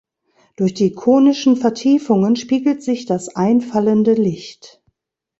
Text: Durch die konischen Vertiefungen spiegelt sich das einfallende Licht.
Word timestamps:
Durch 0.55 0.73
die 0.73 0.93
konischen 0.93 1.55
Vertiefungen 1.57 2.35
spiegelt 2.35 2.81
sich 2.81 3.05
das 3.05 3.35
einfallende 3.35 4.15
Licht. 4.15 4.81